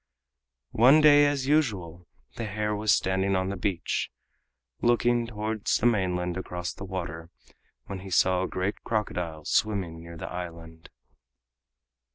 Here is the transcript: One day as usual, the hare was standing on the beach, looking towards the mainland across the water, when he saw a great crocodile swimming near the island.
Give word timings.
One 0.73 0.99
day 0.99 1.27
as 1.27 1.45
usual, 1.45 2.07
the 2.35 2.45
hare 2.47 2.75
was 2.75 2.91
standing 2.91 3.35
on 3.35 3.49
the 3.49 3.55
beach, 3.55 4.09
looking 4.81 5.27
towards 5.27 5.77
the 5.77 5.85
mainland 5.85 6.37
across 6.37 6.73
the 6.73 6.85
water, 6.85 7.29
when 7.85 7.99
he 7.99 8.09
saw 8.09 8.41
a 8.41 8.47
great 8.47 8.81
crocodile 8.83 9.45
swimming 9.45 9.99
near 9.99 10.17
the 10.17 10.25
island. 10.27 10.89